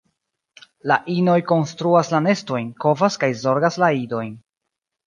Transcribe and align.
La 0.91 0.97
inoj 1.17 1.35
konstruas 1.51 2.11
la 2.17 2.23
nestojn, 2.29 2.73
kovas 2.87 3.21
kaj 3.27 3.31
zorgas 3.45 3.81
la 3.87 3.93
idojn. 4.05 4.35